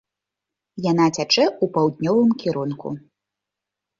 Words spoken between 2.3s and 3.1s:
кірунку.